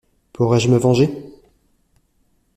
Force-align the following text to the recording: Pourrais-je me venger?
Pourrais-je 0.33 0.67
me 0.71 0.77
venger? 0.79 1.31